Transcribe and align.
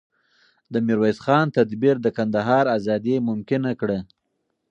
د 0.73 0.75
میرویس 0.87 1.17
خان 1.25 1.45
تدبیر 1.57 1.95
د 2.01 2.07
کندهار 2.17 2.65
ازادي 2.77 3.15
ممکنه 3.29 3.71
کړه. 3.81 3.99